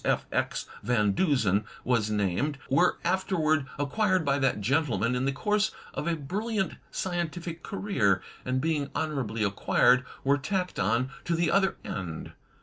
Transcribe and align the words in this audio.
F. 0.03 0.25
X. 0.31 0.65
Van 0.81 1.11
Dusen 1.11 1.63
was 1.83 2.09
named, 2.09 2.57
were 2.71 2.97
afterward 3.05 3.67
acquired 3.77 4.25
by 4.25 4.39
that 4.39 4.59
gentleman 4.59 5.13
in 5.13 5.25
the 5.25 5.31
course 5.31 5.69
of 5.93 6.07
a 6.07 6.15
brilliant 6.15 6.73
scientific 6.89 7.61
career, 7.61 8.19
and, 8.43 8.59
being 8.59 8.89
honorably 8.95 9.43
acquired, 9.43 10.03
were 10.23 10.39
tacked 10.39 10.79
on 10.79 11.11
to 11.23 11.35
the 11.35 11.49
Qther 11.49 11.75
end. 11.85 12.31